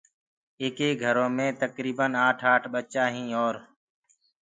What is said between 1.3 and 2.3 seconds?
مي تڪريٚبن